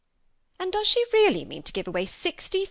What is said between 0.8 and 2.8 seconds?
she really mean to gire away £60,000?